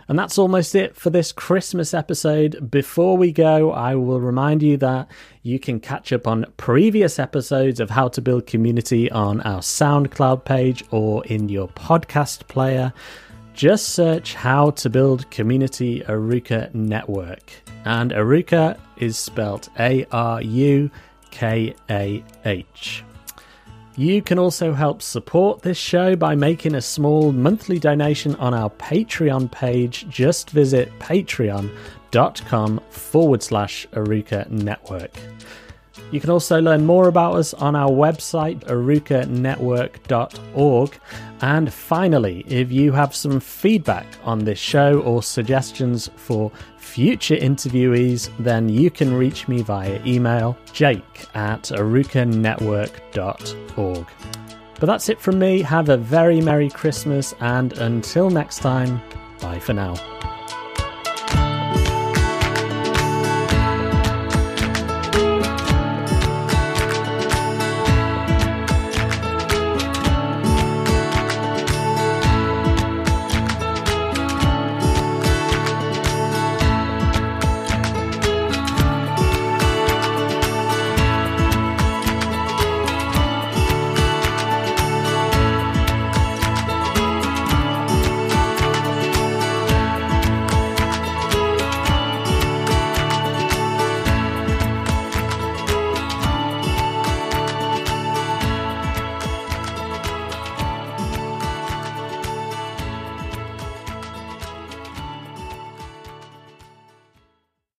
And 0.08 0.18
that's 0.18 0.36
almost 0.36 0.74
it 0.74 0.96
for 0.96 1.10
this 1.10 1.30
Christmas 1.30 1.94
episode. 1.94 2.72
Before 2.72 3.16
we 3.16 3.30
go, 3.30 3.70
I 3.70 3.94
will 3.94 4.20
remind 4.20 4.64
you 4.64 4.76
that 4.78 5.08
you 5.42 5.60
can 5.60 5.78
catch 5.78 6.12
up 6.12 6.26
on 6.26 6.46
previous 6.56 7.20
episodes 7.20 7.78
of 7.78 7.90
How 7.90 8.08
to 8.08 8.20
Build 8.20 8.48
Community 8.48 9.08
on 9.12 9.40
our 9.42 9.60
SoundCloud 9.60 10.44
page 10.44 10.84
or 10.90 11.24
in 11.26 11.48
your 11.48 11.68
podcast 11.68 12.48
player. 12.48 12.92
Just 13.54 13.90
search 13.90 14.34
How 14.34 14.70
to 14.70 14.90
Build 14.90 15.30
Community 15.30 16.00
Arukah 16.00 16.74
Network. 16.74 17.52
And 17.84 18.10
Arukah 18.12 18.78
is 18.96 19.16
spelled 19.18 19.68
A 19.78 20.06
R 20.10 20.40
U 20.42 20.90
K 21.30 21.74
A 21.90 22.24
H. 22.44 23.04
You 23.96 24.22
can 24.22 24.38
also 24.38 24.72
help 24.72 25.02
support 25.02 25.60
this 25.60 25.76
show 25.76 26.16
by 26.16 26.34
making 26.34 26.74
a 26.74 26.80
small 26.80 27.30
monthly 27.30 27.78
donation 27.78 28.34
on 28.36 28.54
our 28.54 28.70
Patreon 28.70 29.50
page. 29.50 30.08
Just 30.08 30.48
visit 30.50 30.90
patreon.com 30.98 32.80
forward 32.88 33.42
slash 33.42 33.86
Arukah 33.92 34.50
Network. 34.50 35.12
You 36.12 36.20
can 36.20 36.30
also 36.30 36.60
learn 36.60 36.86
more 36.86 37.08
about 37.08 37.34
us 37.36 37.54
on 37.54 37.74
our 37.74 37.90
website, 37.90 38.60
arukahnetwork.org. 38.66 40.98
And 41.40 41.72
finally, 41.72 42.44
if 42.46 42.70
you 42.70 42.92
have 42.92 43.16
some 43.16 43.40
feedback 43.40 44.06
on 44.22 44.40
this 44.40 44.58
show 44.58 45.00
or 45.00 45.22
suggestions 45.22 46.10
for 46.16 46.52
future 46.76 47.36
interviewees, 47.36 48.28
then 48.38 48.68
you 48.68 48.90
can 48.90 49.14
reach 49.14 49.48
me 49.48 49.62
via 49.62 49.98
email, 50.04 50.58
jake 50.72 51.26
at 51.34 51.62
arukahnetwork.org. 51.62 54.06
But 54.78 54.86
that's 54.86 55.08
it 55.08 55.18
from 55.20 55.38
me. 55.38 55.62
Have 55.62 55.88
a 55.88 55.96
very 55.96 56.42
Merry 56.42 56.68
Christmas, 56.68 57.32
and 57.40 57.72
until 57.78 58.28
next 58.28 58.58
time, 58.58 59.00
bye 59.40 59.60
for 59.60 59.72
now. 59.72 60.11